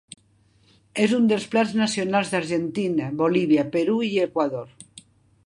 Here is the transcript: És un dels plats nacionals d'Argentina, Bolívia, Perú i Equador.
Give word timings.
És 1.03 1.11
un 1.17 1.27
dels 1.31 1.45
plats 1.51 1.75
nacionals 1.81 2.33
d'Argentina, 2.33 3.11
Bolívia, 3.21 3.67
Perú 3.79 4.01
i 4.13 4.13
Equador. 4.27 4.69